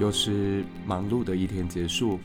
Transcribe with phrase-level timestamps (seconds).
[0.00, 2.20] 又是忙碌的一天结束，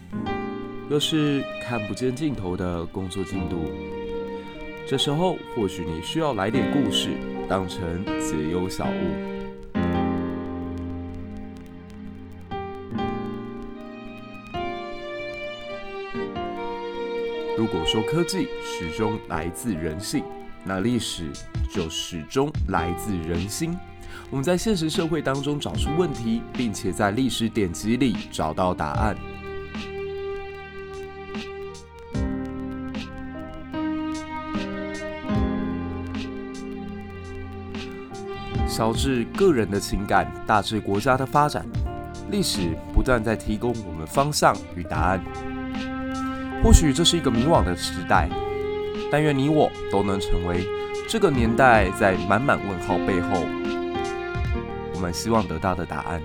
[0.91, 3.71] 又是看不见尽头的工作进度。
[4.87, 7.09] 这时候，或许你需要来点故事，
[7.49, 8.89] 当成解忧小物。
[17.57, 20.23] 如果说科技始终来自人性，
[20.63, 21.31] 那历史
[21.71, 23.75] 就始终来自人心。
[24.29, 29.15] 我们在现实社会当中找出问题，并且在历史典籍里找到答案。
[38.67, 41.63] 小至个人的情感，大至国家的发展，
[42.31, 45.23] 历史不断在提供我们方向与答案。
[46.63, 48.27] 或许这是一个迷惘的时代，
[49.11, 50.65] 但愿你我都能成为
[51.07, 53.45] 这个年代在满满问号背后。
[55.03, 56.21] 我们希望得到的答案。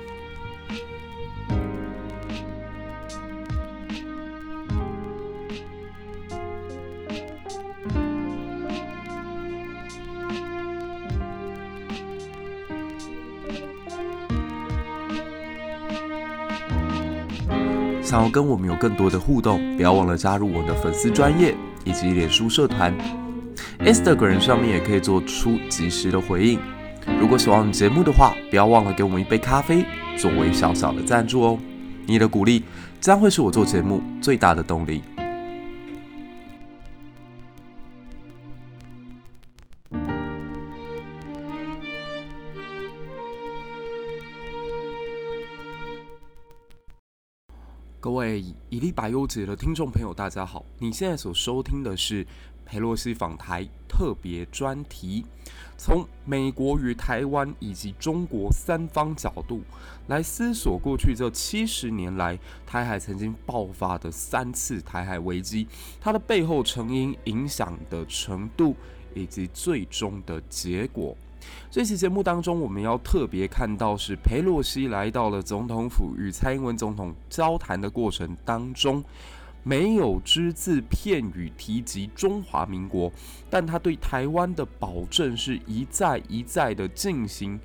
[18.00, 22.96] 想要跟我们有更多的互动，不要忘了加入我的粉丝专业以及脸书社团
[23.80, 26.60] ，Instagram 上面也可以做出及时的回应。
[27.16, 29.84] 如果喜欢节目的话，不要忘了给我们一杯咖啡
[30.16, 31.58] 作为小小的赞助哦。
[32.06, 32.64] 你的鼓励
[33.00, 35.02] 将会是我做节目最大的动力。
[48.00, 50.64] 各位一历百忧解的听众朋友，大家好！
[50.78, 52.26] 你现在所收听的是
[52.64, 55.26] 裴洛西访台特别专题。
[55.78, 59.62] 从美国与台湾以及中国三方角度
[60.08, 65.68] 来思索过去这七十年来台海曾经爆发的三次台海危机，
[66.00, 68.74] 它的背后成因、影响的程度
[69.14, 71.16] 以及最终的结果。
[71.70, 79.02] 这期节目当中，我们要特别看到是佩洛西来到了总统府与蔡英文总统交谈的过程当中。
[79.62, 83.12] 没有只字片语提及中华民国，
[83.50, 87.60] 但他对台湾的保证是一再一再的进行，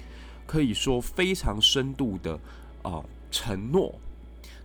[0.45, 2.39] 可以说非常深度的
[2.81, 3.01] 啊、
[3.31, 3.93] 承诺。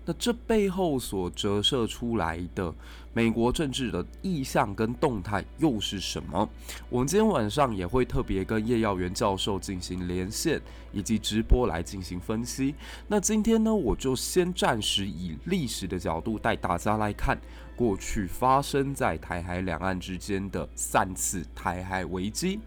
[0.08, 2.74] 那这背后所折射出来的
[3.12, 6.48] 美国政治的意向跟动态又是什么？
[6.88, 10.58] 我们今天晚上也会特别跟叶耀元教授进行连线
[10.94, 12.74] 以及直播来进行分析。
[13.06, 17.38] 那今天呢，我就先暂时以历史的角度带大家来看
[17.76, 22.58] 过去发生在台海两岸之间的三次台海危机。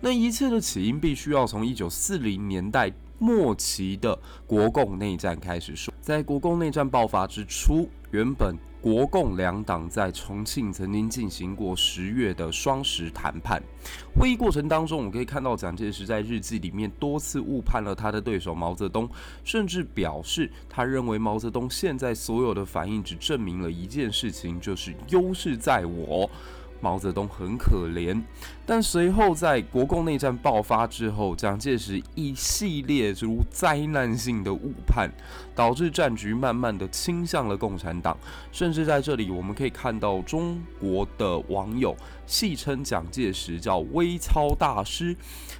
[0.00, 2.88] 那一切的起因必须要从一九四零年代
[3.18, 5.92] 末期的国共内战开始说。
[6.00, 13.62] 在国共内战爆发之初，原本国共两党在重庆曾经进行过十月的双十谈判。
[14.18, 19.08] 会议过程当中，我们可以看到蒋介石在日记里面多次误判了他的对手毛泽东，
[19.44, 26.30] 甚至表示他认为毛泽东现在所有的反应只证明了一件事情，就是优势在我。
[26.80, 28.22] 毛泽东很可怜，
[28.64, 35.10] 但随后在国共内战爆发之后，蒋介石一系列如灾难性的误判，
[35.54, 38.16] 导致战局慢慢的倾向了共产党。
[38.52, 41.96] 甚至在这里，我们可以看到中国的网友
[42.26, 45.16] 戏称蒋介石叫“微操大师”，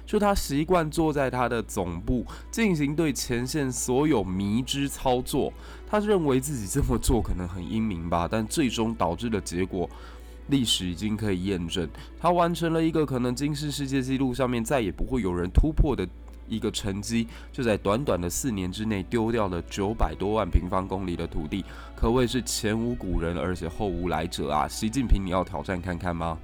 [0.07, 5.51] 说他习惯坐在他的总部进行对前线所有迷之操作。
[5.91, 9.89] 他认为自己这么做可能很英明吧，但最终导致的结果。
[10.49, 11.87] 历史已经可以验证，
[12.19, 16.07] 他完成了一个可能今世世界纪录上面再也不会有人突破的
[16.47, 21.63] 一个成绩，就在短短的四年之内丢掉了九百多万平方公里的土地，
[21.95, 24.67] 可谓是前无古人，而且后无来者啊！
[24.67, 26.37] 习近平，你要挑战看看吗？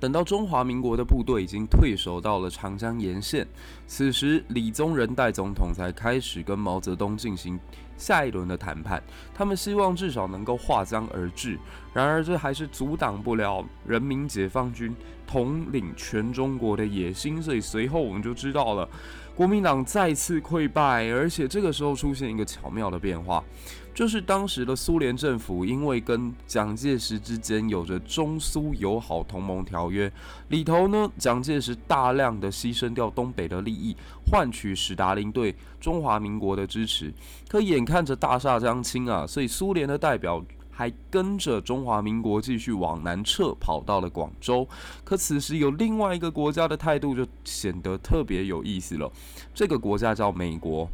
[0.00, 3.46] 等到中华民国的部队已经退守到了长江沿线，
[3.86, 7.60] 此时李宗仁代总统才开始跟毛泽东进行
[7.98, 9.02] 下一轮的谈判。
[9.34, 11.58] 他们希望至少能够划江而治，
[11.92, 14.96] 然而这还是阻挡不了人民解放军
[15.26, 17.42] 统领全中国的野心。
[17.42, 18.88] 所以随后我们就知道了，
[19.36, 23.44] 国民党再次溃败，而且这个时候出现一个巧妙的变化。
[23.92, 30.10] 就是当时的苏联政府，因为跟蒋介石之间有着中苏友好同盟条约，
[30.48, 33.94] 里头呢，蒋介石大量的牺牲掉东北的利益，
[34.30, 37.12] 换取史达林对中华民国的支持。
[37.48, 44.66] 可眼看着大厦将倾啊，所以苏联的代表还跟着中华民国继续往南撤，跑到了广州。
[45.04, 49.10] 可此时有另外一个国家的态度就显得特别有意思了。
[49.52, 50.88] 这个国家叫美国。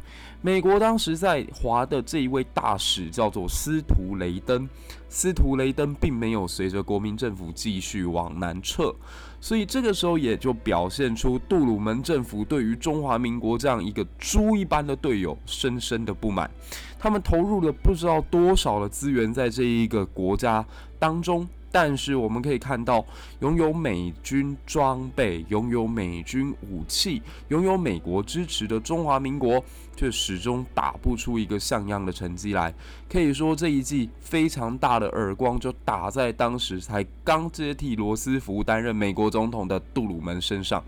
[0.47, 4.65] 美国当时在华的这一位大使叫做司徒雷登。
[5.09, 8.95] 司徒雷登并没有随着国民政府继续往南撤，
[9.41, 16.49] 所以这个时候也就表现出杜鲁门政府对于中华民国这样一个猪一般的队友深深的不满。
[16.97, 20.65] 他们投入了不知道多少的资源在这一个国家
[20.97, 21.45] 当中。
[21.71, 23.05] 但是我们可以看到，
[23.39, 29.63] 拥有美军装备、拥有美军武器、拥有美国支持的中华民国，
[29.95, 32.73] 却始终打不出一个像样的成绩来。
[33.09, 40.83] 可以说，这一记非常大的耳光就打在当时才刚接替罗斯福担任美国总统的杜鲁门身上。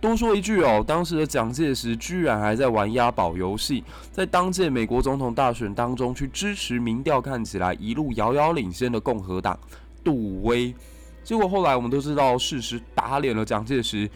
[0.00, 9.58] 多说一句哦，当时的蒋介石居然还在玩押宝游戏，在当届美国总统大选当中去支持民调看起来一路遥遥领先的共和党。
[10.04, 10.74] 杜威，
[11.22, 14.10] 结果后来我们都知道，事实打脸了蒋介石，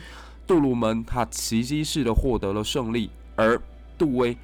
[0.47, 3.61] 杜鲁门他奇迹式的获得了胜利，而
[3.97, 4.37] 杜威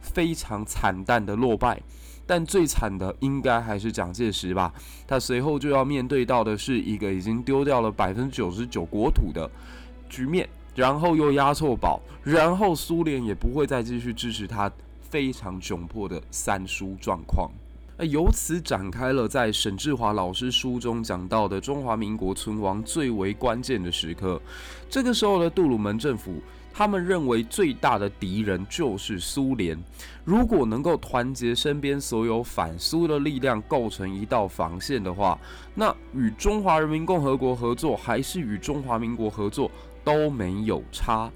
[0.00, 1.80] 非常惨淡的落败。
[2.26, 4.72] 但最惨的应该还是蒋介石吧，
[5.04, 9.50] 他随后就要面对到的是一个已经丢掉了百分之九十九国土的
[10.08, 14.70] 局面，然后又押错宝，然后苏联也不会再继续支持他，
[15.00, 17.50] 非常窘迫的三输状况。
[18.06, 24.40] 由此展开了在沈志华老师书中讲到的中华民国存亡最为关键的时刻。
[24.88, 26.40] 这个时候的杜鲁门政府，
[26.72, 29.78] 他们认为最大的敌人就是苏联。
[30.24, 35.38] 如果能够团结身边所有反苏的力量，构成一道防线的话，
[35.74, 39.70] 那与中华人民共和国合作，还是与中华民国合作，
[40.02, 41.30] 都没有差。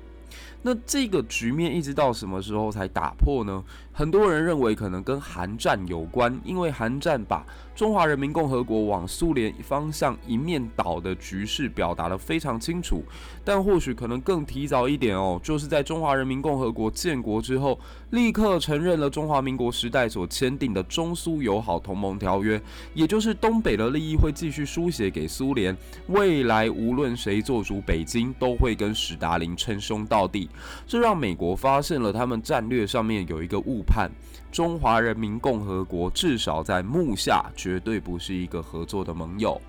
[0.66, 3.62] 那这个局面一直到什么时候才打破呢？
[3.93, 7.46] 很多人认为可能跟韩战有关，因为韩战把
[7.76, 13.02] 中华人民共和国往苏联方向一面倒的局势表达得非常清楚。
[13.44, 17.78] 但或许可能更提早一点哦，就是在中华人民共和国建国之后，
[18.11, 22.61] 立刻承认了中华民国时代所签订的中苏友好同盟条约，
[22.94, 25.76] 也就是东北的利益会继续输血给苏联，
[26.06, 30.49] 未来无论谁做主北京，都会跟史达林称兄道弟。
[30.87, 34.11] 这让美国发现了他们战略上面有一个误判：
[34.53, 39.61] 中华人民共和国至少在目下绝对不是一个合作的盟友。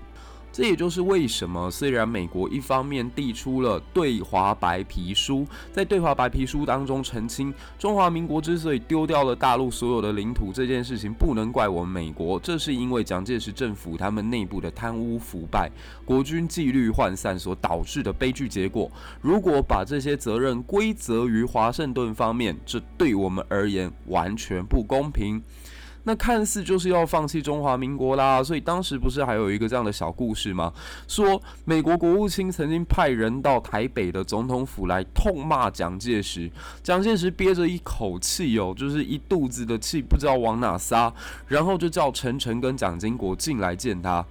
[0.56, 15.70] 这也就是为什么，虽然美国一方面递出了对华白皮书，在对华白皮书当中澄清，中华民国之所以丢掉了大陆所有的领土这件事情，不能怪我们美国，这是因为蒋介石政府他们内部的贪污腐败、
[16.06, 18.90] 国军纪律涣散所导致的悲剧结果。
[19.20, 25.44] 如果把这些责任归责于华盛顿方面，这对我们而言完全不公平。
[26.06, 30.72] 那看似就是要放弃中华民国啦，所以当时不是还有一个这样的小故事吗？
[31.08, 36.50] 说美国国务卿曾经派人到台北的总统府来痛骂蒋介石，
[36.84, 41.12] 蒋介石憋着一口气哦，就是一肚子的气，不知道往哪撒，
[41.48, 44.26] 然后就叫陈诚跟蒋经国进来见他。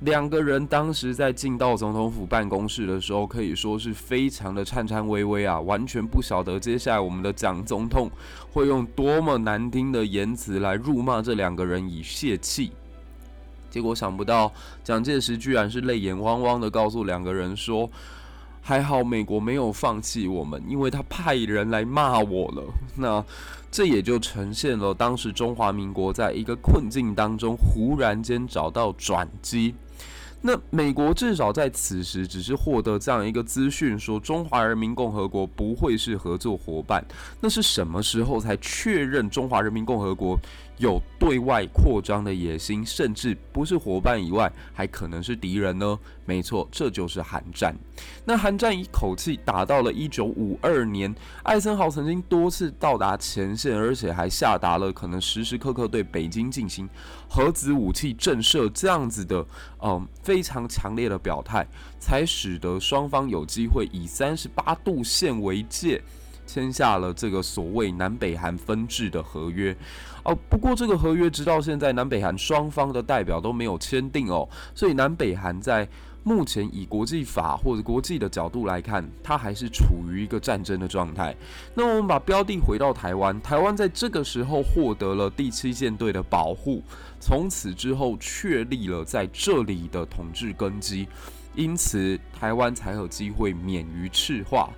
[0.00, 8.10] 两个人当时在进到总统府办公室的时候，可以说是非常的颤颤巍巍啊，完全不晓得接下来我们的蒋总统
[8.50, 12.72] 会用多么难听的言辞来辱骂这两个人以泄气。
[13.68, 14.50] 结果想不到
[14.82, 17.88] 蒋介石居然是泪眼汪汪的告诉两个人说
[18.62, 22.64] ：“还好美国没有放弃我们，因为他派人来骂我了。”
[22.96, 23.22] 那
[23.70, 29.74] 这也就呈现了当时中华民国在一个困境当中，忽然间找到转机。
[30.42, 37.04] 那美国至少在此时只是获得这样一个资讯，说中华人民共和国不会是合作伙伴。
[37.40, 40.38] 那是什么时候才确认中华人民共和国
[40.80, 45.98] 有对外扩张的野心，甚至不是伙伴以外，还可能是敌人呢？
[46.24, 47.76] 没错，这就是韩战。
[48.24, 56.88] 那韩战一口气打到了一九五二年，艾森豪曾经多次到达前线，而且还下达了可能时时刻刻对北京进行
[57.28, 59.46] 核子武器震慑这样子的，
[59.82, 61.66] 嗯，非常强烈的表态，
[61.98, 66.02] 才使得双方有机会以三十八度线为界。
[66.50, 69.76] 签下了这个所谓南北韩分治的合约，
[70.24, 75.88] 哦，不过这个合约直到现在南北韩双方的代表都没有签订哦，所以南北韩在
[76.24, 81.34] 目前以国际法或者国际的角度来看，它还是处于一个战争的状态。
[81.72, 86.82] 那我们把标的回到台湾，台湾在这个时候获得了第七舰队的保护，
[87.20, 91.06] 从此之后确立了在这里的统治根基，
[91.54, 94.68] 因此台湾才有机会免于赤化。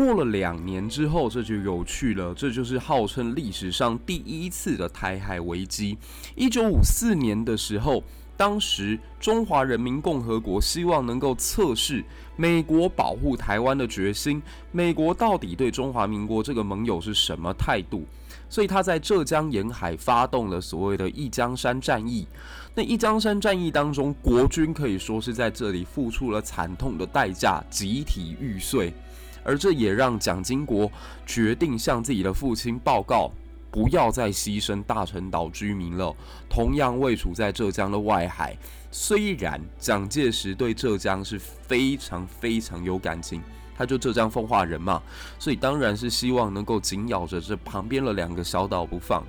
[0.00, 5.98] 过了两年之后，这就有趣了，这就是号称历史上第一次的台海危机。
[6.34, 8.02] 一九五四年的时候，
[8.34, 12.02] 当时中华人民共和国希望能够测试
[12.34, 14.40] 美国保护台湾的决心，
[14.72, 18.06] 美国到底对中华民国这个盟友是什么态度？
[18.48, 22.26] 所以他在浙江沿海发动了所谓的一江山战役。
[22.74, 28.94] 那一江山战役当中，国军可以说是在这里付出了惨痛的代价，集体玉碎。
[29.42, 30.90] 而这也让蒋经国
[31.26, 33.30] 决定向自己的父亲报告，
[33.70, 36.14] 不要再牺牲大陈岛居民了。
[36.48, 38.56] 同样位处在浙江的外海，
[38.90, 43.42] 虽然蒋介石对浙江是非常非常有感情，
[43.76, 45.02] 他就浙江奉化人嘛，
[45.38, 49.24] 所以当然是希望能够紧咬着这旁边的两个小岛不放。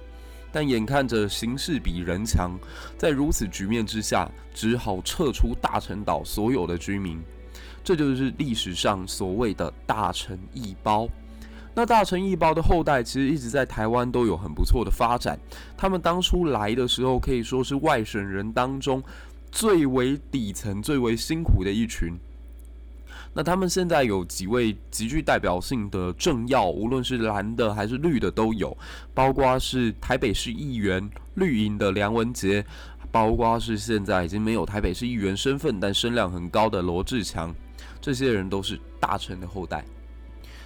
[0.54, 2.52] 但眼看着形势比人强，
[2.98, 7.22] 在如此局面之下，只好撤出大陈岛所有的居民。
[7.84, 11.08] 这就是历史上所谓的大陈义胞。
[11.74, 15.40] 那大陈义胞的后代其实一直在台湾都有很不错的发展。
[15.78, 19.02] 他们当初来的时候可以说是外省人当中
[19.52, 22.18] 最为底层、最为辛苦的一群。
[23.34, 28.78] 那他们现在有几位极具代表性的政要，无论是蓝的还是绿的都有，
[29.14, 32.66] 包括是台北市议员绿营的梁文杰，
[33.10, 37.56] 包括是现在已经没有台北市议员身份但声量很高的罗志强。
[38.02, 39.86] 这些人都是大臣的后代。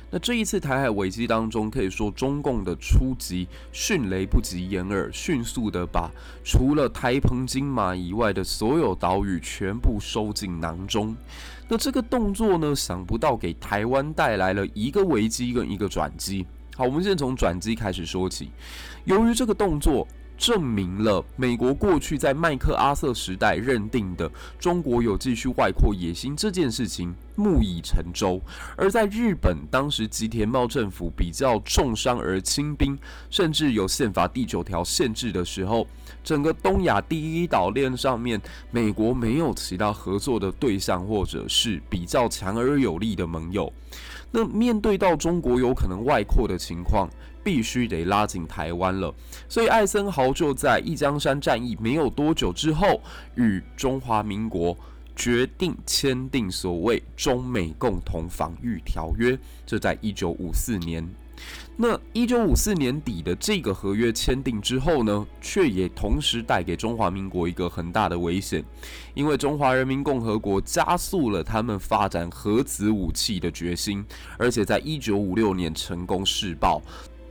[0.10, 6.10] 那这一次台海危机当中，可以说中共的出击迅雷不及掩耳，迅速的把
[6.44, 11.14] 除了台澎金马以外的所有岛屿全部收进囊中。
[11.68, 16.46] 那这个动作呢，想不到给台湾带来了一个危机跟一个转机。
[16.78, 18.52] 好，我们先从转机开始说起。
[19.04, 20.08] 由于这个动作。
[20.38, 28.42] 证明了美国过去在麦克阿瑟时代认定的中国有继续外扩野心这件事情木已成舟，
[28.78, 32.98] 而在日本当时吉田茂政府比较重伤而轻兵，
[33.30, 35.86] 甚至有宪法第九条限制的时候，
[36.24, 43.72] 整个东亚第一岛链上面，美国没有其他合作的对象或者是比较强而有力的盟友。
[44.32, 47.10] 那面对到中国有可能外扩的情况，
[47.46, 49.14] 必须得拉紧台湾了。
[49.48, 53.00] 所以艾森豪就在一江山战役没有多久之后，
[53.36, 54.76] 与中华民国
[55.16, 59.38] 决定签订所谓中美共同防御条约。
[59.66, 61.08] 这在一九五四年。
[61.78, 68.64] 那一九五四年底的这个合约签订之后呢，却也同时带给中华民国一个很大的危险，
[69.14, 74.04] 因为中华人民共和国加速了他们发展核子武器的决心，
[74.40, 76.82] 而且在一九五六年成功试爆。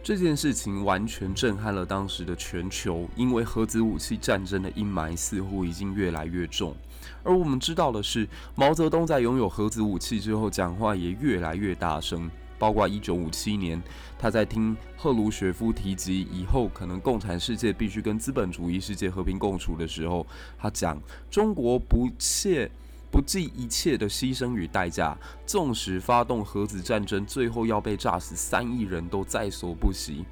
[0.05, 6.77] 这件事情完全震撼了当时的全球，因为核子武器战争的阴霾似乎已经越来越重。
[7.23, 12.31] 而我们知道的是，毛泽东在拥有核子武器之后，讲话也越来越大声。
[12.59, 13.83] 包括一九五七年，
[14.19, 20.27] 他在听赫鲁雪夫提及以后可能共产世界必须跟资本主义世界和平共处的时候，
[20.59, 22.71] 他讲中国不切
[23.15, 25.17] 不计一切的牺牲与代价，
[25.47, 30.25] 纵使发动核子战争，最后要被炸死三亿人都在所不惜。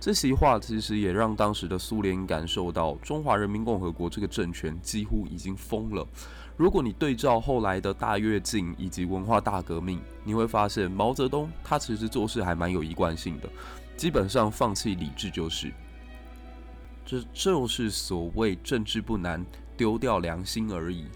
[0.00, 6.04] 这席话其实也让当时的苏联感受到中华人民共和国这个政权几乎已经疯了。
[6.56, 13.48] 如果你对照后来的大跃进以及文化大革命，你会发现毛泽东他其实做事还蛮有一贯性的，
[13.96, 15.72] 基本上放弃理智就是，
[17.04, 21.06] 这就是所谓政治不难，丢掉良心而已。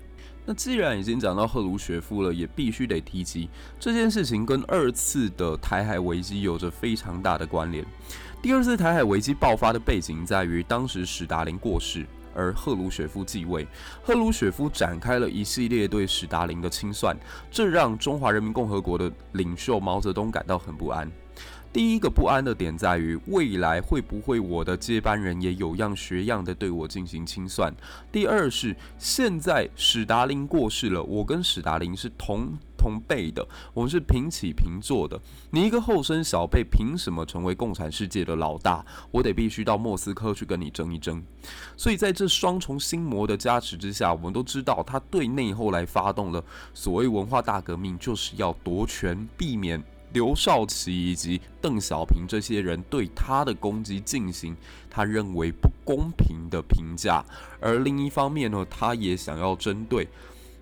[0.47, 7.85] 那既然已经讲到赫鲁雪夫了，也必须得提及这件事情跟二次的台海危机有着非常大的关联。
[8.43, 12.07] 第二次台海危机爆发的背景在于当时史达林过世。
[12.33, 13.67] 而赫鲁雪夫继位，
[14.05, 17.15] 赫鲁雪夫展开了一系列对史达林的清算，
[17.51, 21.11] 这让中华人民共和国的领袖毛泽东感到很不安。
[21.73, 27.73] 第一个不安的点在于，未来会不会我的接班人也有样学样的对我进行清算？
[28.11, 35.21] 第二是，现在史达林过世了，我跟史达林是同同辈的，我们是平起平坐的。
[35.53, 38.85] 你一个后生小辈，凭什么成为共产世界的老大？
[39.12, 41.23] 我得必须到莫斯科去跟你争一争。
[41.77, 49.81] 所以在这双重心魔的加持之下，我们都知道他对内后来发动了所谓文化大革命，就是要夺权，避免。
[50.12, 54.57] 刘少奇以及邓小平这些人对他的攻击进行
[54.90, 57.25] 他认为不公平的评价，
[57.61, 60.09] 而另一方面呢，他也想要针对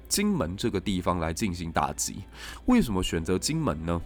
[0.09, 2.17] 金门这个地方来进行打击。
[2.67, 4.00] 为什么选择金门呢？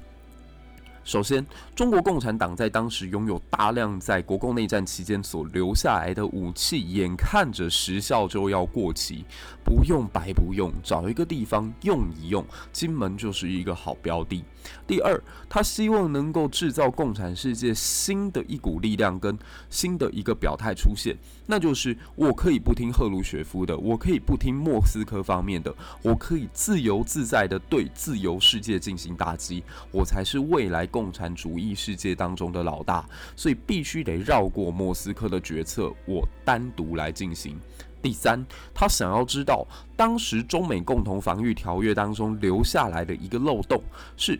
[1.05, 1.45] 首先，
[1.75, 9.25] 中国共产党在当时拥有大量在国共内战期间所留下来的武器，眼看着时效就要过期，
[9.65, 14.45] 不用白不用，找一个地方用一用，金门就是一个好标的。
[14.87, 19.39] 第二，他希望能够制造共产世界新的一股力量跟
[19.71, 21.17] 新的一个表态出现，
[21.47, 33.05] 那就是我可以不听赫鲁雪夫的，我可以不听莫斯科方面的，我可以自由自在的对自由世界进行打击，我才是未来共产主义世界当中的老大，
[33.37, 37.59] 所以必须得绕过莫斯科的决策，我单独来进行。
[38.03, 38.45] 第三，
[38.75, 39.67] 他想要知道
[39.97, 43.81] 当时中美共同防御条约当中留下来的一个漏洞
[44.17, 44.39] 是，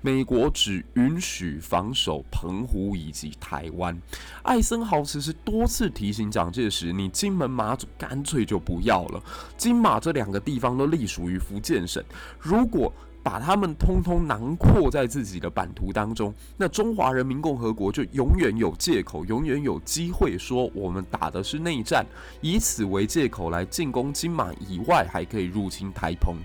[0.00, 3.96] 美国只允许防守澎湖以及台湾。
[4.42, 9.22] 艾森豪其实多次提醒蒋介石，你金门马祖干脆就不要了，
[9.56, 12.02] 金马这两个地方都隶属于福建省，
[12.38, 12.92] 如果
[13.24, 22.04] 把他们通通囊括在自己的版图当中，那中华人民共和国就永远有借口，永远有机会说我们打的是内战，
[22.42, 26.36] 以此为借口来进攻金马以外，还可以入侵台澎。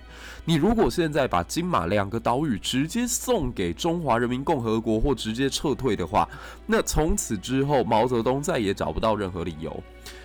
[0.46, 6.26] 你如果现在把金马两个岛屿直接送给中华人民共和国或直接撤退的话，
[6.66, 9.82] 那从此之后毛泽东再也找不到任何理由。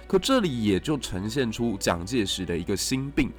[0.07, 3.29] 可这里也就呈现出蒋介石的一个心病。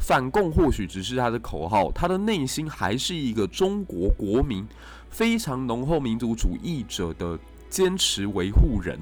[0.00, 4.66] 反共或许只是他的口号，他的内心还是一个中国国民，
[5.10, 7.38] 非常浓厚民族主义者的
[7.68, 8.98] 坚持维护人。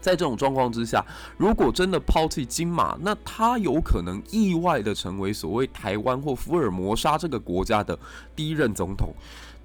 [0.00, 1.04] 在这种状况之下，
[1.36, 7.96] 如果真的抛弃金马，那他有可能意外的成为所谓台湾或福尔摩沙这个国家的
[8.34, 9.12] 第一任总统，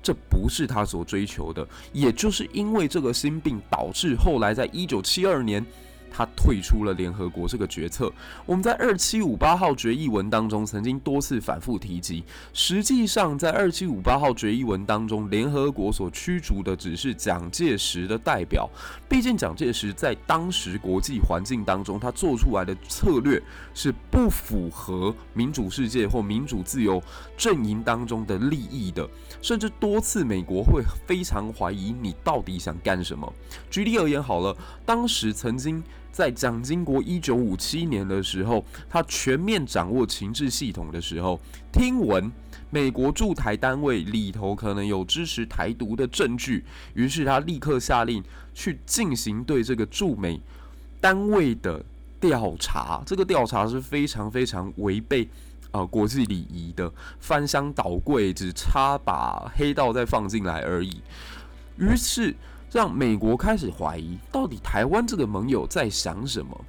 [0.04, 1.66] 这不是他所追求的。
[1.94, 5.66] 也就是因为这个心病，导致后来在一九七二年。
[6.13, 8.12] 他退出了联合国这个决策。
[8.46, 18.70] 我们在二七五八号决议文当中曾经多次反复提及，实际上在二七五八号决议文当中，联合国所驱逐的只是蒋介石的代表。
[19.10, 23.41] 毕竟蒋介石在当时国际环境当中，他做出来的策略
[23.74, 27.01] 是不符合民主世界或民主自由
[27.36, 29.10] 阵营当中的利益的，
[29.41, 33.34] 甚至多次美国会非常怀疑你到底想干什么。
[33.72, 34.55] 举例而言，好了，
[34.86, 35.84] 当时曾经。
[36.13, 41.39] 在蒋经国一九五七年的时候，他全面掌握情治系统的时候，
[41.72, 42.32] 听闻
[42.70, 50.40] 美国驻台单位里头可能有支持台独的证据，于是他立刻下令去进行对这个驻美
[51.01, 51.83] 单位的
[52.20, 53.01] 调查。
[53.07, 55.27] 这个调查是非常非常违背
[55.72, 61.01] 呃国际礼仪的，翻箱倒柜，只差把黑道再放进来而已。
[61.79, 62.35] 于是。
[62.74, 66.59] 让美国开始怀疑，到底台湾这个盟友在想什么？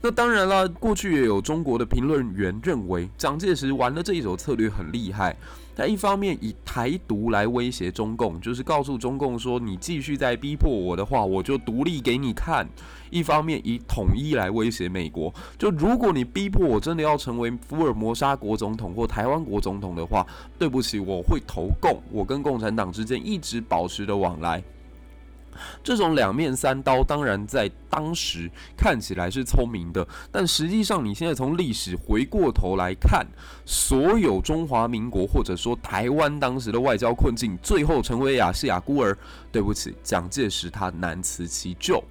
[0.00, 5.36] 那当然了，过去也有中国的评论员认为，蒋介石玩的这一手策略很厉害。
[5.74, 12.64] 他一方面以台独来威胁中共，就是告诉中共说，你继续在逼迫我的话，我就独立给你看；
[13.10, 20.24] 一方面以统一来威胁美国，就如果你逼迫我真的要成为福尔摩沙国总统或台湾国总统的话，
[20.58, 22.00] 对不起，我会投共。
[22.12, 24.62] 我跟共产党之间一直保持着往来。
[25.82, 33.26] 这种两面三刀，当然在当时看起来是聪明的，但实际上你现在从历史回过头来看，
[33.64, 39.16] 所有中华民国或者说台湾当时的外交困境，最后成为亚细亚孤儿。
[39.52, 42.02] 对不起，蒋介石他难辞其咎。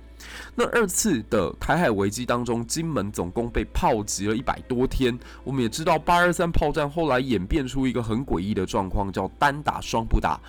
[0.56, 5.18] 那二次的台海危机当中，金门总共被炮击了一百多天。
[5.44, 10.40] 我们也知道，八二三炮战后来演变出一个很诡异的状况，叫单打双不打。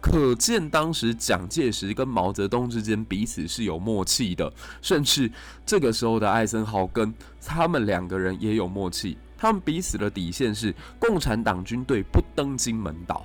[0.00, 5.30] 可见当时蒋介石跟毛泽东之间彼此是有默契的，甚至
[5.66, 7.12] 这个时候的艾森豪跟
[7.44, 9.16] 他们两个人也有默契。
[9.36, 13.24] 他们彼此的底线是共产党军队不登金门岛，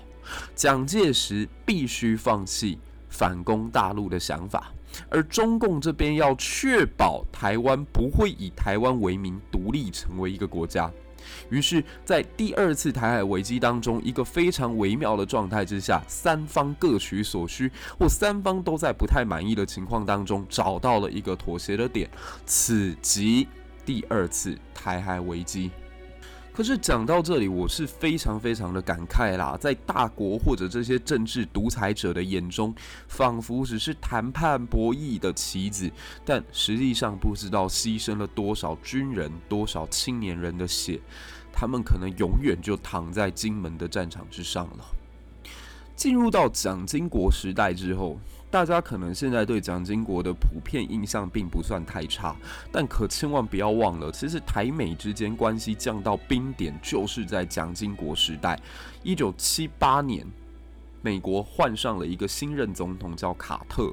[0.56, 4.72] 蒋介石必须放弃反攻大陆的想法。
[5.10, 10.92] 而中共这边要确保台湾不会以台湾为名独立成为一个国家，
[11.50, 22.10] 于是，在第二次台海危机当中，一个非常微妙的状态之下，三方各取所需，或三方都在不太满意的情况当中，找到了一个妥协的点，
[22.46, 23.48] 此即
[23.86, 25.72] 第二次台海危机。
[26.56, 29.58] 可是讲到这里，我是非常非常的感慨啦。
[29.60, 32.74] 在大国或者这些政治独裁者的眼中，
[33.10, 35.92] 仿佛只是谈判博弈的棋子，
[36.24, 41.02] 但实际上不知道牺牲了多少军人、多少青年人的血，
[41.52, 44.86] 他们可能永远就躺在金门的战场之上了。
[45.94, 48.18] 进入到蒋经国时代之后。
[48.56, 52.34] 大家可能现在对蒋经国的普遍印象并不算太差，
[52.72, 58.58] 但可千万不要忘了，其实台美之间关系降到冰点，就是在蒋经国时代，
[59.04, 60.26] 一九七八年
[61.02, 63.92] 美国换上了一个新任总统，叫卡特。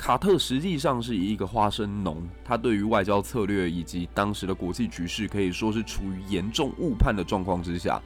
[0.00, 8.00] 卡特实际上是一个花生农，他对于外交策略以及当时的国际局势可以说是处于严重误判的状况之下，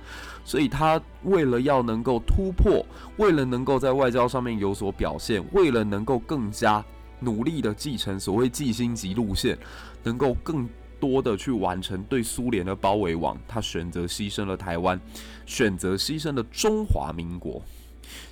[0.44, 2.84] 所以他为了要能够突破，
[3.16, 6.84] 为了能够在外交上面有所表现，为了能够更加
[7.20, 9.56] 努力的继承所谓季星级路线，
[10.02, 15.00] 能够更多的去完成对苏联的包围网，他选择牺牲了台湾，
[15.46, 17.62] 选择牺牲了中华民国。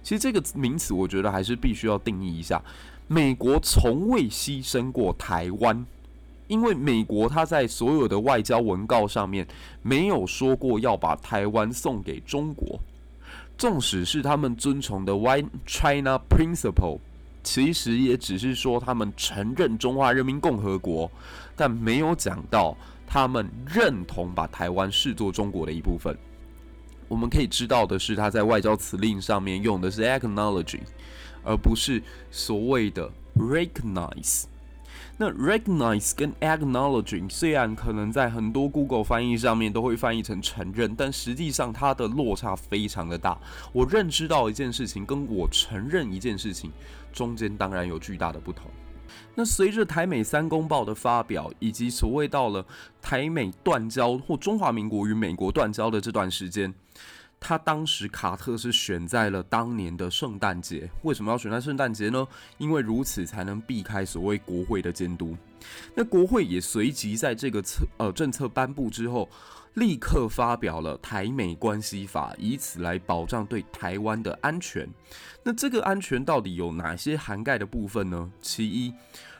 [0.03, 2.61] 其实这个名词，我觉得还是必须要定义一下。
[3.13, 5.85] 美国从未牺牲过台湾，
[6.47, 9.47] 因为美国他在所有的外交文告上面
[9.83, 12.81] 没有说过要把台湾送给中国。
[13.59, 17.01] 纵使是他们遵从的 One China Principle，
[17.43, 21.11] 其实也只是说他们承认中华人民共和国，
[21.55, 22.75] 但没有讲到
[23.07, 26.17] 他们认同把台湾视作中国的一部分。
[27.13, 30.79] 我们可以知道的是，他在外交辞令上面用的是 acknowledge。
[31.45, 34.45] 而不是所谓的 recognize。
[35.19, 43.37] 那 recognize 跟 acknowledging 虽然可能在很多 Google 翻译上面都会翻译成承认，但实际上它的落差非常的大。
[43.73, 46.71] 我认知到一件事情，跟我承认一件事情
[47.13, 48.71] 中间当然有巨大的不同。
[49.35, 52.65] 那随着台美三公报的发表，以及所谓到了
[53.01, 56.73] 台美断交或中华民国与美国断交的这段时间。
[57.45, 62.25] 他当时卡特是选在了当年的圣诞节，为什么要选在圣诞节呢？
[62.57, 65.37] 因为如此才能避开所谓国会的监督。
[65.97, 69.29] 那国会也随即在这个策呃政策颁布之后，
[69.75, 74.89] 立刻发表了台美关系法，以此来保障对台湾的安全。
[75.43, 78.31] 那这个安全到底有哪些涵盖的部分呢？
[78.41, 78.93] 其一。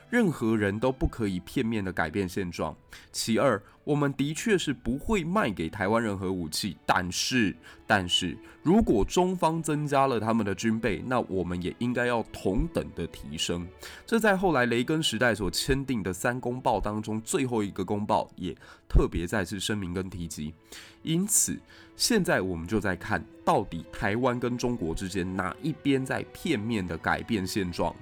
[0.09, 2.75] 任何人都不可以片面的改变现状。
[3.11, 13.67] 其二，我们的确是不会卖给台湾任何武器，但是，但是如果中方增加了他们的军备，那我们也应该要同等的提升。
[14.05, 18.55] 这在后来雷根时代所签订的三公报当中最后一个公报也
[18.87, 20.53] 特别再次声明跟提及。
[21.01, 21.59] 因此，
[21.95, 27.95] 现在我们就在看到底台湾跟中国之间哪一边在片面的改变现状。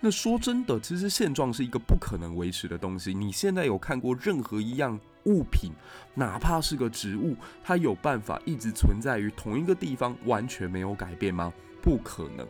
[0.00, 3.14] 那说真的，其实现状是一个不可能维持的东西。
[3.14, 5.72] 你现在有看过任何一样物品，
[6.14, 11.52] 哪怕是个植物，它有办法一直存在于同一个地方，完全没有改变吗？
[11.80, 12.46] 不可能。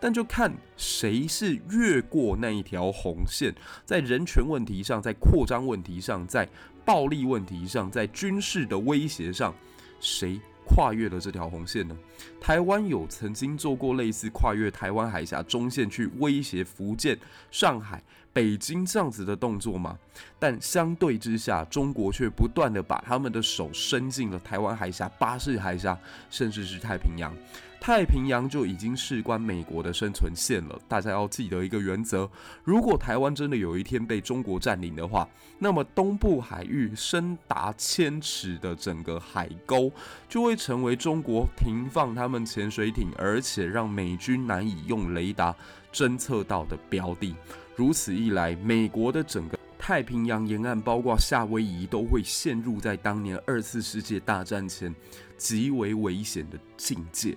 [0.00, 3.54] 但就看谁是越过那一条红线，
[3.84, 6.48] 在人权问题上，在扩张问题上，在
[6.84, 9.54] 暴力问题上，在军事的威胁上，
[10.04, 10.38] 谁？
[10.66, 11.94] 跨越了这条红线呢？
[12.40, 17.18] 台湾有曾经做过类似跨越台湾海峡中线去威胁福建、
[17.50, 19.98] 上海、北京这样子的动作吗？
[20.38, 25.98] 但相对之下，中国却不断地把他们的手伸进了台湾海峡、巴士海峡，
[26.30, 27.30] 甚至是太平洋。
[27.86, 30.80] 太平洋就已经事关美国的生存线了。
[30.88, 32.26] 大家要记得一个原则：
[32.64, 39.92] 如果台湾真的有一天被中国占领的话，那么东部海域深达千尺的整个海沟
[40.30, 45.54] 就会成为中国停放他们潜水艇，而且让美军难以用雷达
[45.92, 47.34] 侦测到的标的。
[47.76, 54.94] 如此一来，美国的整个太平洋沿岸，包括夏威夷，都会陷入在当年二次世界大战前
[55.36, 57.36] 极为危险的境界。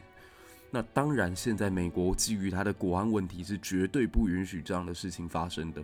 [0.69, 5.83] 那当然，现在美国基于它的国安问题是绝对不允许这样的事情发生的。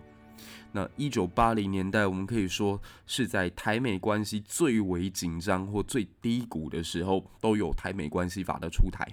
[0.73, 9.07] 那一九八零年代，我们可以说是在台美关系最为紧张或最低谷的时候，都有台美关系法的出台。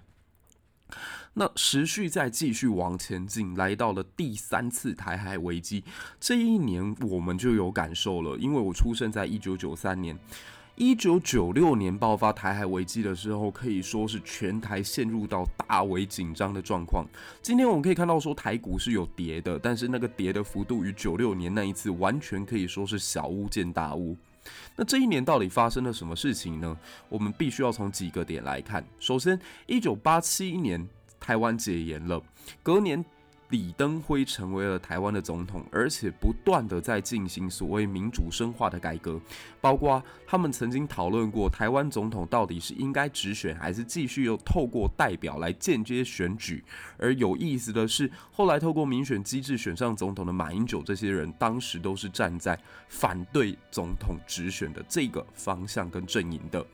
[1.35, 5.85] 那时序在继续往前进，来到了第三次台海危机。
[6.19, 10.19] 这一年我们就有感受了，因为我出生在一九九三年。
[10.81, 17.07] 一九九六年爆发台海危机的时候，可以说是全台陷入到大为紧张的状况。
[17.43, 24.17] 今天我们可以看到说台股是有跌的，但是那个跌的幅度与九六年那一次完全可以说是小巫见大巫。
[24.75, 26.75] 那这一年到底发生了什么事情呢？
[27.11, 28.83] 我们必须要从几个点来看。
[28.99, 30.89] 首先，一九八七年
[31.21, 32.23] 台湾解严了，
[32.63, 33.05] 隔年。
[33.51, 39.21] 李登辉成为了台湾的总统，而且不断的在进行所谓民主深化的改革，
[39.61, 46.65] 包括他们曾经讨论过台湾总统到底是应该直选，还是继续又透过代表来间接选举。
[46.97, 52.59] 而有意思的是，后来透过民选机制选上总统的马英九这些人，当时都是站在
[52.89, 56.65] 反对总统直选的这个方向跟阵营的。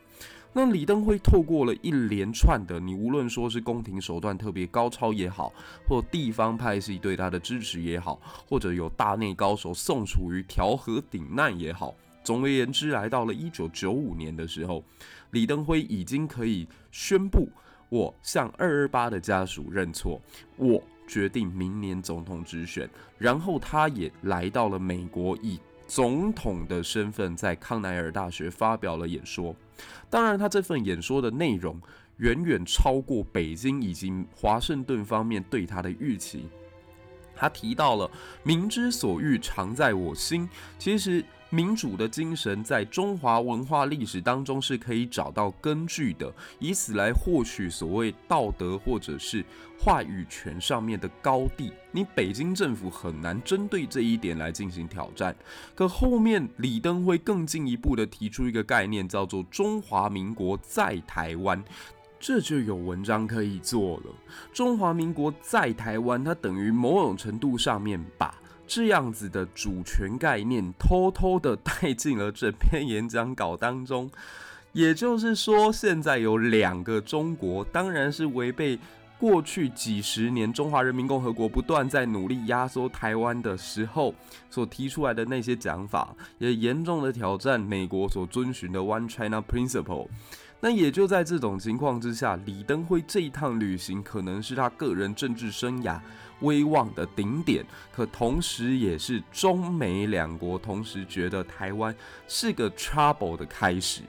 [0.57, 5.53] 那李登辉透过了一连串的，你无论说是宫廷手段特别高超也好，
[5.87, 11.93] 或地方派系对他的支持也好，或者有大内高手宋楚瑜调和顶难也好，
[12.23, 14.83] 总而言之，来到了一九九五年的时候，
[15.29, 17.47] 李登辉已经可以宣布，
[17.89, 20.19] 我向二二八的家属认错，
[20.55, 22.89] 我决定明年总统直选。
[23.19, 29.55] 然后他也来到了美国，以总统的身份在康奈尔大学发表了演说。
[30.09, 31.79] 当然，他这份演说的内容
[32.17, 36.47] 远远超过北京以及华盛顿方面对他的预期。
[37.37, 38.09] 他提到了
[38.43, 40.49] “民之所欲，常在我心”。
[40.77, 49.45] 其实，民主的精神在中华文化历史当中是可以找到根据的，以此来获取所谓道德或者是
[49.79, 51.71] 话语权上面的高地。
[51.91, 55.33] 你北京政府很难针对这一点来进行挑战。
[55.73, 61.63] 可后面李登辉更进一步的提出一个概念，叫做“中华民国在台湾”。
[62.19, 64.05] 这就有文章可以做了。
[64.53, 68.33] 中华民国在台湾，它等于某种程度上面把
[68.65, 74.09] 这样子的主权概念偷偷的带进了这篇演讲稿当中。
[74.73, 78.77] 也就是说，现在有两个中国，当然是违背
[79.17, 84.13] 过去几十年中华人民共和国不断在努力压缩台湾的时候
[84.49, 90.07] 所提出来的那些讲法，也严重的挑战美国所遵循的 One China Principle。
[90.59, 95.99] 那也就在这种情况之下，李登辉这一趟旅行可能是他个人政治生涯
[96.41, 101.95] 威望的顶点，可同时也是中美两国同时觉得台湾
[102.27, 104.01] 是个 trouble 的开始。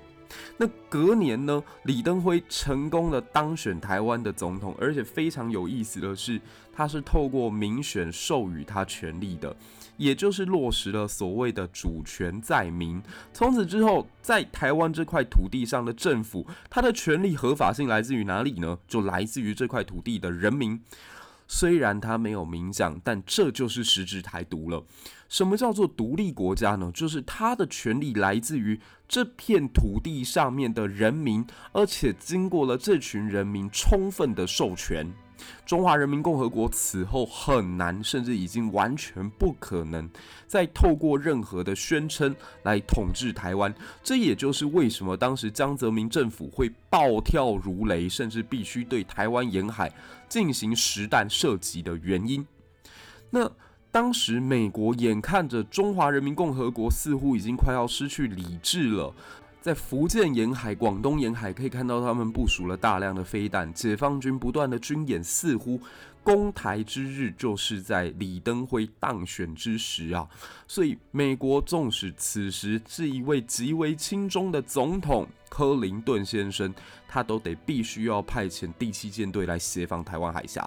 [0.56, 6.40] 那隔年呢，李登辉成功的当选台湾的总统，而且非常有意思的是，
[6.72, 9.54] 他是透过民选授予他权力的。
[9.98, 13.02] 也就是落实了所谓的主权在民。
[13.34, 18.78] 从此之后，在台湾这块土地上的政府，它的权利合法性来自于哪里呢？
[18.88, 20.80] 就来自于这块土地的人民。
[21.50, 24.84] 虽然他没有明讲，但这就是实质台独了。
[25.30, 26.90] 什么叫做独立国家呢？
[26.92, 35.10] 就是他的权利来自于这片土地上面的人民，而且经过了这群人民充分的授权。
[35.64, 40.08] 中华人民共和国此后很难，甚至已经完全不可能
[40.46, 43.72] 再透过任何的宣称来统治台湾。
[44.02, 49.92] 这也就是为什么当时江泽民政府会暴跳如雷，甚至必须对台湾沿海
[50.28, 52.46] 进行实弹射击的原因。
[53.30, 53.50] 那
[53.90, 59.14] 当时美国眼看着中华人民共和国似乎已经快要失去理智了。
[59.68, 63.70] 在福建沿海、广东沿海，可以看到他们部署了大量的飞弹。
[63.74, 65.78] 解放军不断的军演，似乎
[66.22, 70.26] 攻台之日就是在李登辉当选之时啊！
[70.66, 76.74] 所以，美国纵使此时是一位极为亲中的总统克林顿先生，
[77.06, 80.66] 他都得必须要派遣第七舰队来协防台湾海峡。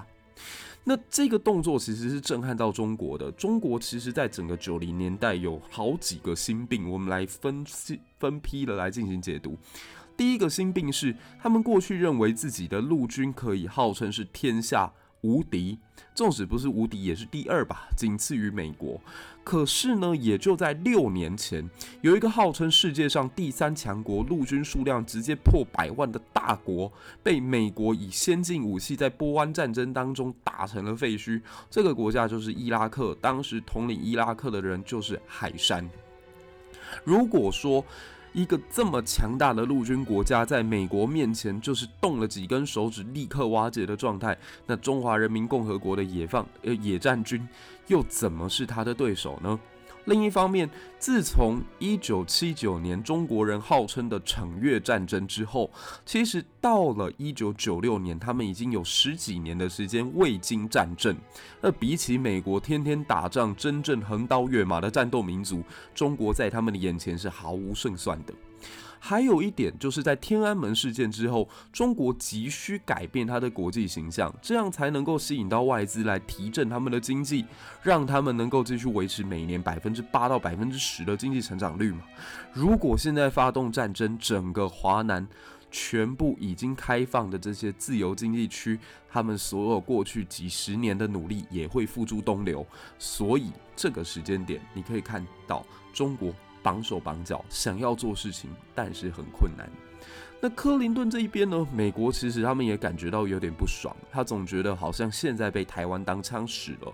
[0.83, 3.31] 那这个动作其实是震撼到中国的。
[3.33, 9.57] 中国其实在整个九零年代有好几个心病，我们来分析分批的来进行解读。
[10.17, 14.91] 第一个心病是，他们过去认为自己的陆军可以号称是天下
[15.21, 15.77] 无敌，
[16.13, 18.99] 纵使不是无敌，也是第二吧，仅次于美国。
[19.43, 21.67] 可是呢，也就在六年前，
[22.01, 26.91] 有一个号称世界上第三强国、陆军数量直接破百万的大国，
[27.23, 31.41] 被美国以先进武器在波湾战争当中打成了废墟。
[31.69, 35.89] 这个国家就是伊拉克，当时统领伊拉克的人就是海山。
[37.03, 37.83] 如果说，
[38.33, 44.37] 一个这么强大的陆军国家，在美国面前就是动了几根手指立刻瓦解的状态。
[44.65, 47.45] 那中华人民共和国的野放呃野战军
[47.91, 49.59] 又怎么是他的对手呢？
[50.05, 55.69] 另一方面，自从一九七九年中国人号称的惩越战争之后，
[56.05, 61.15] 其实到了一九九六年，他们已经有十几年的时间未经战阵。
[61.61, 65.61] 而比起美国天天打仗、真正横刀跃马的战斗民族，
[65.93, 68.33] 中国在他们的眼前是毫无胜算的。
[69.03, 77.43] 还有一点，就是在天安门事件之后，中国急需改变它的国际形象，这样才能够吸引到外资来提振他们的经济，
[77.81, 82.01] 让他们能够继续维持每年百分之八到百分之十的经济成长率嘛。
[82.53, 85.27] 如果现在发动战争，整个华南
[85.71, 92.63] 全部已经开放的这些自由经济区，他们所有过去几十年的努力也会付诸东流。
[92.99, 96.31] 所以这个时间点，你可以看到中国。
[96.61, 99.69] 绑手绑脚，想要做事情，但是很困难。
[100.43, 101.67] 那克林顿这一边呢？
[101.71, 106.91] 美国其实他们也感觉到有点不爽，他总觉得好像现在被台湾当枪使了。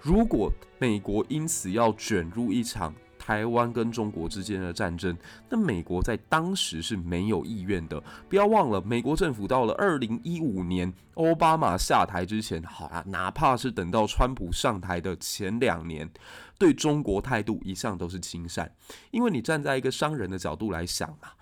[0.00, 5.16] 如果美国因此要卷入一场台湾跟中国之间的战争，
[5.48, 8.02] 那美国在当时是没有意愿的。
[8.28, 16.10] 不要忘了，美国政府到了二零一五年奥巴马下台之前，好啊，哪怕是等到川普上台的前两年。
[16.58, 18.70] 对中国态度一向都是亲善，
[19.10, 21.34] 因为你站在一个商人的角度来想啊，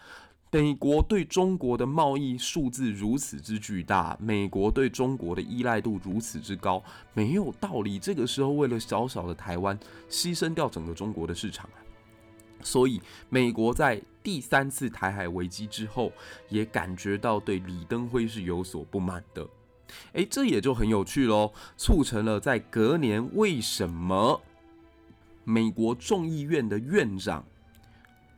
[0.53, 6.83] 美国对中国的贸易数字如此之巨大，美国对中国的依赖度如此之高，
[7.15, 11.79] 没有道理这个时候为了小小的台湾牺牲掉整个中国的市场啊。
[12.63, 16.13] 所以，美国在第三次台海危机之后，
[16.49, 19.47] 也感觉到对李登辉是有所不满的。
[20.15, 24.41] 诶，这也就很有趣喽，促成了在隔年，为什么
[25.45, 27.45] 美国众议院的院长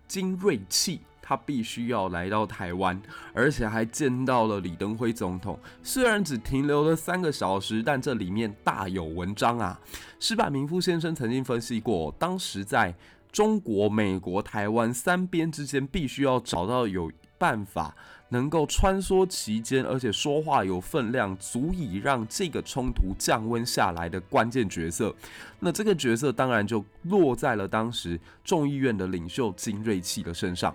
[0.06, 3.00] 金瑞气他必须要来到台湾，
[3.32, 5.58] 而且还见到了李登辉总统。
[5.82, 9.80] 虽然只停留了三个小时，但这里面大有文章啊！
[10.18, 12.92] 矢板明夫先生曾经分析过，当时在
[13.30, 17.94] 中国、美国、台湾三边之间，必须要找到有办法
[18.28, 25.14] 能够穿梭其间，而且说话有分量，足以让这个冲突降温下来的关键角色。
[25.60, 30.74] 那这个角色当然就落在了当时众议院的领袖金瑞气的身上。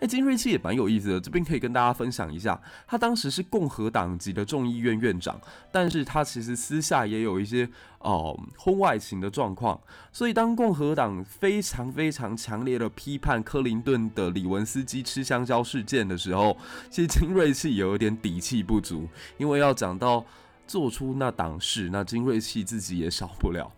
[0.00, 2.60] 哎，金瑞气也蛮有意思的，这边可以跟大家分享一下。
[2.86, 5.40] 他当时是共和党籍的众议院院长，
[5.72, 9.80] 但是他其实私下也有一些哦婚外情的状况。
[10.12, 16.56] 所以当共和党非常非常强烈的批判克林顿的李文斯基吃香蕉事件的时候，
[16.90, 19.08] 其实金瑞气也有点底气不足，
[19.38, 20.24] 因为要讲到
[20.66, 23.70] 做出那档事，那金瑞气自己也少不了。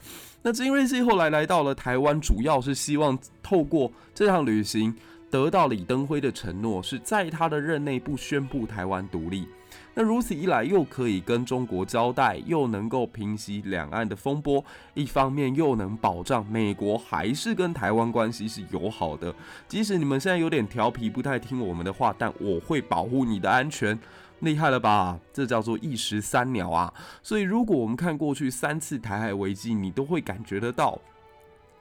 [0.43, 4.95] 那金瑞气后来来到了台湾，主要是希望透过这趟旅行。
[5.31, 9.47] 得到李登辉的承诺，是在他的任内不宣布台湾独立。
[9.95, 14.65] 那如此一来，又可以跟中国交代，又能够平息两岸的风波，
[14.95, 19.35] 一方面又能保障美国还是跟台湾关系是友好的。
[19.67, 23.99] 即使你们现在有点调皮，不太听我们的话，但我会保护你的安全。
[24.41, 25.19] 厉害了吧？
[25.33, 26.95] 这叫做一石三鸟啊！
[27.25, 30.97] 所以，如果我们看过去三次台海危机，你都会感觉得到。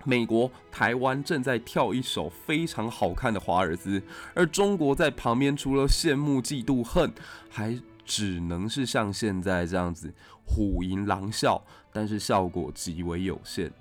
[0.04, 4.02] 美国、台湾正在跳一首非常好看的华尔兹，
[4.34, 7.12] 而中国在旁边除了羡慕、嫉妒、恨，
[7.50, 10.14] 还只能是像现在这样子
[10.46, 13.72] 虎吟狼啸，但是效果极为有限。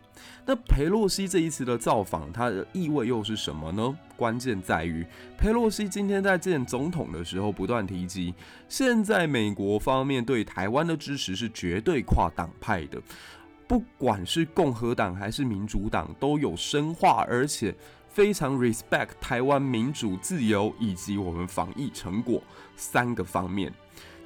[0.47, 3.97] 那裴洛西这一次的造访，它的意味又是什么呢？
[4.17, 8.33] 关键在于，裴洛西今天在见总统的时候不断提及，
[8.67, 13.01] 现在美国方面对台湾的支持是绝对跨党派的。
[13.69, 17.75] 不管是共和党还是民主党，都有深化，而且
[18.09, 22.43] 非常 respect 台湾民主自由以及我们防疫成果
[22.77, 23.73] 三个方面。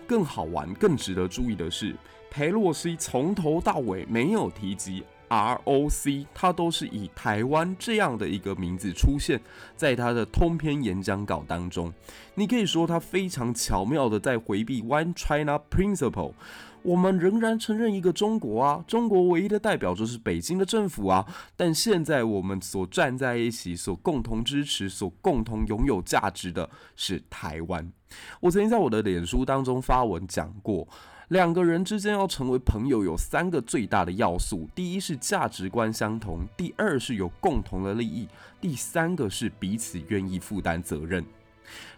[0.07, 1.96] 更好玩、更值得注意的是，
[2.31, 9.40] 裴洛西从头到尾没有提及 ROC，他都是以台湾这样的一个名字出现
[9.76, 11.92] 在他的通篇演讲稿当中。
[12.35, 16.33] 你可以说他非常巧妙的在回避 One China Principle。
[16.82, 21.26] 我们仍然承认一个中国啊，中国唯一的代表就是北京的政府啊。
[21.56, 27.92] 但现在我们所站在一起、所共同支持、所共同拥有价值的是台湾。
[28.40, 30.88] 我曾经在我的脸书当中发文讲过，
[31.28, 38.26] 两个人之间要成为朋友，有三个最大的要素：第一是价值观相同，第二是有共同的利益，
[38.60, 41.24] 第三个是彼此愿意负担责任。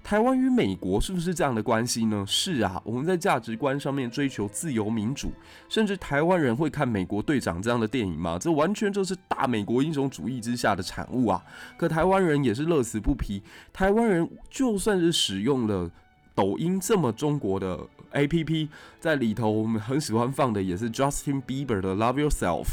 [0.03, 2.25] 台湾与美国是不是这样的关系呢？
[2.27, 5.33] 是啊，我们在价值观上面追求自由民主，
[5.69, 8.37] 甚至台湾人会看《美国队长》这样的电影吗？
[8.39, 11.43] 这完全就是大美国英雄主义之下的产物啊！
[11.79, 13.43] 可台湾人也是乐此不疲。
[13.73, 15.91] 台湾人就算是使用了
[16.35, 17.79] 抖音这么中国的
[18.13, 18.69] APP，
[19.01, 22.65] 在里头我们很喜欢放的也是 Justin Bieber 的《Love Yourself》。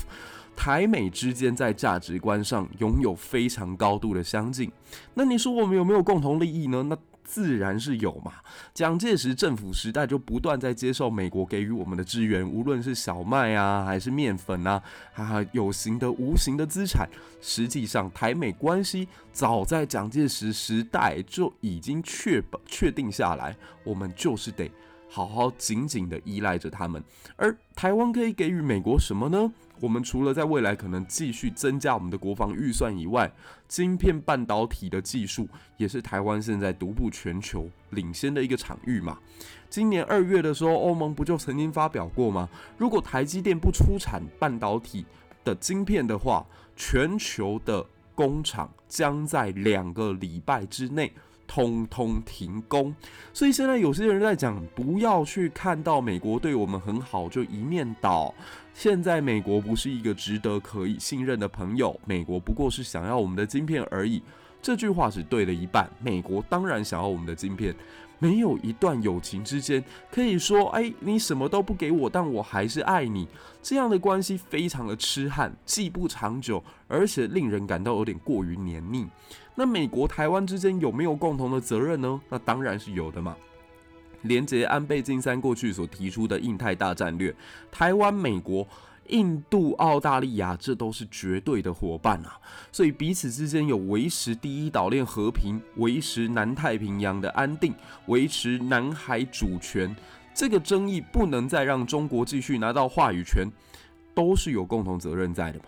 [0.56, 4.70] 台美之间在价值观上拥有非常高度的相近，
[5.14, 6.84] 那你说我们有没有共同利益呢？
[6.84, 6.98] 那
[7.30, 8.34] 自然是有嘛。
[8.74, 14.82] 蒋介石政府时代就不断在接受美国给予我们的支援，无论是小麦啊，还是面粉啊，
[15.14, 17.08] 还有形的、无形的资产。
[17.40, 24.72] 实际上，台美关系早在蒋介石时代就已经确保确定下来，我们就是得
[25.08, 27.04] 好好紧紧的依赖着他们。
[27.36, 29.54] 而台湾可以给予美国什么呢？
[29.80, 33.32] 我们除了在未来可能继续增加我们的国防预算以外，
[33.68, 39.18] 晶片半导体的技术也是台湾现在独步全球领先的一个场域嘛。
[39.70, 42.50] 今年二月的时候，欧盟不就曾经发表过吗？
[42.78, 45.06] 如果台积电不出产半导体
[45.44, 51.14] 的晶片的话，全球的工厂将在两个礼拜之内
[51.50, 52.96] 通通停工。
[53.34, 58.32] 所以现在有些人在讲，不要去看到美国对我们很好就一面倒。
[58.76, 64.22] 现在美国不是一个值得可以信任的朋友，美国不过是想要我们的晶片而已。
[64.62, 65.90] 这句话只对了一半。
[66.00, 67.74] 美国当然想要我们的晶片，
[68.20, 73.28] 没有一段友情之间可以说，哎，你什么都不给我，但我还是爱你。
[73.64, 79.08] 这样的关系非常的痴汉，既不长久，而且令人感到有点过于黏腻。
[79.56, 82.22] 那美国台湾之间有没有共同的责任呢？
[82.30, 83.36] 那当然是有的嘛。
[84.24, 87.34] 连接安倍晋三过去所提出的印太大战略，
[87.72, 88.68] 台湾、美国。
[89.10, 92.40] 印度、澳大利亚，这都是绝对的伙伴啊！
[92.72, 97.74] 所以彼此之间有维持第一岛链和平、维持南太平洋的安定、
[98.08, 99.96] 维持南海主权，
[100.34, 103.48] 这个争议不能再让中国继续拿到话语权，
[104.14, 105.66] 都是有共同责任在的嘛。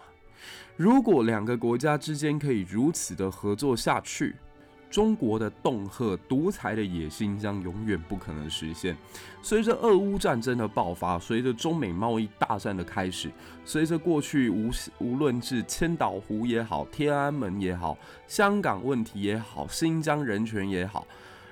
[0.77, 4.35] 如果两个国家之间可以如此的合作下去，
[4.91, 8.95] 中国的恫吓独裁的野心将永远不可能实现。
[9.41, 13.31] 随着俄乌战争的爆发，随着中美贸易大战的开始，
[13.63, 14.69] 随着过去无
[14.99, 21.07] 无论是千岛湖也好、天安门也好、香港问题也好、新疆人权也好，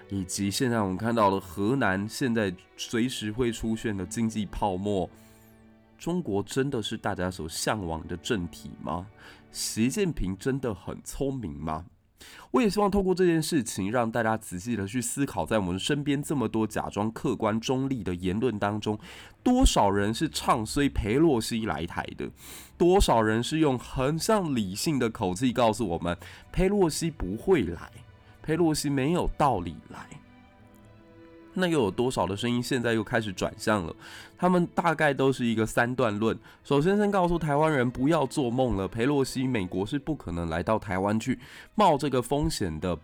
[0.10, 5.10] 以及现在我们看到的河南现在随时会出现的经济泡沫，
[5.98, 9.08] 中国真的是大家所向往的政体吗？
[9.52, 11.86] 习近平真的很聪明吗？
[12.52, 18.98] 我也希望透过这件事情，让大家仔细的去思考，在我们身边这么多假装客观中立的言论当中，
[19.44, 22.30] 多少人是唱衰裴洛西来台的？
[22.78, 26.18] 多少人是用很像理性的口气告诉我们，
[26.52, 27.90] 裴洛西不会来，
[28.42, 30.00] 裴洛西没有道理来？
[31.54, 33.96] 那又有多少的声音现在又开始转向了？
[34.38, 36.38] 他们大概都是一个三段论。
[36.64, 41.38] 首先，先告诉台湾人不要做梦了，佩洛西美国是不可能来到台湾去
[41.76, 42.98] 冒这个风险的。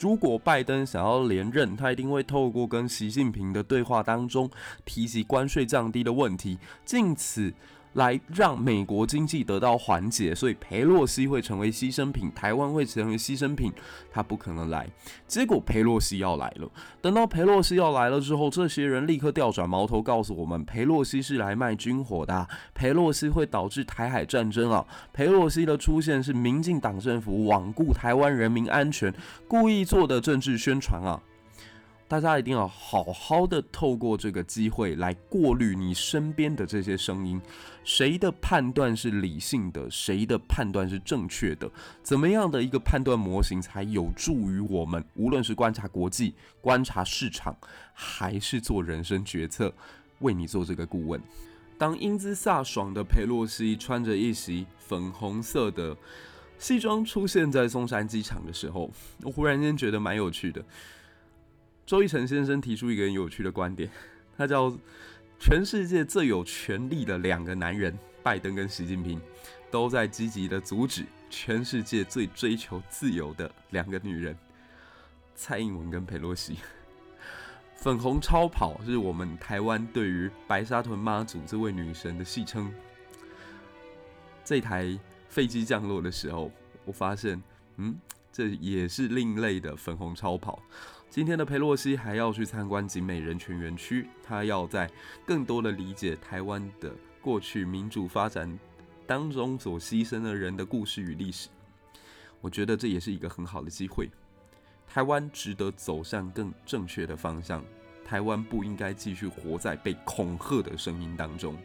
[0.00, 4.50] 如果拜登想要连任，他一定会透过跟习近平的对话当中
[4.84, 7.54] 提及关税降低的问题，尽此。
[7.94, 13.72] 来让美国经济得到缓解，所以裴洛西会成为牺牲品，台湾会成为牺牲品，
[14.10, 14.86] 他不可能来。
[15.26, 16.68] 结果裴洛西要来了，
[17.00, 24.84] 等到裴洛西要来了之后，这些人立刻调转矛头，告诉我们裴洛西是来卖军火的，裴洛西会导致台海战争啊！
[25.12, 29.12] 裴洛西的出现是民进党政府罔顾台湾人民安全，
[29.48, 31.20] 故意做的政治宣传啊！
[32.06, 37.40] 大家一定要好好的透过这个机会来过滤你身边的这些声音，
[37.82, 41.68] 谁的判断是理性的，谁的判断是正确的？
[42.02, 47.56] 怎么样的一个判断模型才有助于我们，无论是观察国际、观察市场，
[47.92, 49.72] 还是做人生决策？
[50.20, 51.20] 为你做这个顾问。
[51.76, 55.96] 当英姿飒爽的佩洛西穿着一袭粉红色的
[56.56, 58.90] 西装出现在松山机场的时候，
[59.22, 60.64] 我忽然间觉得蛮有趣的。
[61.86, 63.90] 周一成先生提出一个很有趣的观点，
[64.36, 64.76] 他叫
[65.38, 69.20] “全世界最有权力的两个男人”，拜登跟习近平
[69.70, 74.36] 都在积极的阻止全世界最追求自由的两个女人——
[75.36, 76.56] 蔡英文跟佩洛西。
[77.76, 82.72] 粉红超跑是我们台湾对于白沙屯妈祖这位女神的戏称。
[84.42, 86.50] 这台飞机降落的时候，
[86.86, 87.42] 我发现，
[87.76, 87.94] 嗯，
[88.32, 90.62] 这也是另类的粉红超跑。
[91.14, 94.90] 今天的佩洛西还要去参观景美人权园区，他要在
[95.24, 96.92] 更多的理解台湾的
[97.22, 98.58] 过去民主发展
[99.06, 101.48] 当中所牺牲的人的故事与历史。
[102.40, 104.10] 我觉得这也是一个很好的机会。
[104.88, 107.64] 台湾值得走向更正确的方向，
[108.04, 111.56] 台湾不应该继续活在被恐吓的声音当中。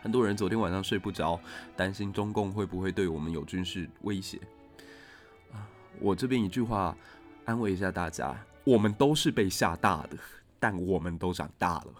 [0.00, 1.38] 很多人昨天晚上睡不着，
[1.76, 4.40] 担心中共会不会对我们有军事威胁。
[5.52, 5.68] 啊，
[6.00, 6.96] 我这边一句话。
[7.44, 8.34] 安慰一下大家，
[8.64, 10.16] 我们都是被吓大的，
[10.60, 11.92] 但我们都长大了。